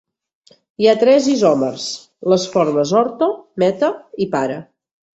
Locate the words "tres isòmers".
1.03-1.85